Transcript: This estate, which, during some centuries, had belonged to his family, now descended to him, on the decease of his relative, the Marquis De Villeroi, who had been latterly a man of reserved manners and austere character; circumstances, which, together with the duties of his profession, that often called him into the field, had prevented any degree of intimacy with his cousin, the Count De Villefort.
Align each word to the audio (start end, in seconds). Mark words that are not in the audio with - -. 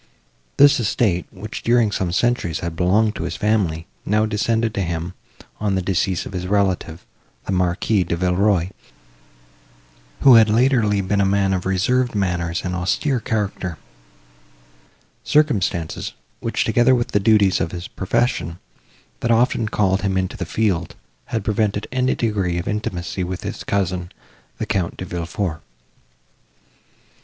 This 0.57 0.79
estate, 0.79 1.27
which, 1.29 1.61
during 1.61 1.91
some 1.91 2.11
centuries, 2.11 2.61
had 2.61 2.75
belonged 2.75 3.13
to 3.17 3.23
his 3.25 3.35
family, 3.35 3.85
now 4.03 4.25
descended 4.25 4.73
to 4.73 4.81
him, 4.81 5.13
on 5.59 5.75
the 5.75 5.81
decease 5.83 6.25
of 6.25 6.33
his 6.33 6.47
relative, 6.47 7.05
the 7.45 7.51
Marquis 7.51 8.03
De 8.03 8.15
Villeroi, 8.17 8.69
who 10.21 10.33
had 10.33 10.47
been 10.47 10.55
latterly 10.55 10.97
a 10.97 11.23
man 11.25 11.53
of 11.53 11.67
reserved 11.67 12.15
manners 12.15 12.63
and 12.65 12.73
austere 12.73 13.19
character; 13.19 13.77
circumstances, 15.23 16.13
which, 16.39 16.63
together 16.65 16.95
with 16.95 17.09
the 17.11 17.19
duties 17.19 17.61
of 17.61 17.71
his 17.71 17.87
profession, 17.87 18.57
that 19.19 19.29
often 19.29 19.69
called 19.69 20.01
him 20.01 20.17
into 20.17 20.35
the 20.35 20.47
field, 20.47 20.95
had 21.25 21.43
prevented 21.45 21.85
any 21.91 22.15
degree 22.15 22.57
of 22.57 22.67
intimacy 22.67 23.23
with 23.23 23.43
his 23.43 23.63
cousin, 23.63 24.11
the 24.57 24.65
Count 24.65 24.97
De 24.97 25.05
Villefort. 25.05 25.61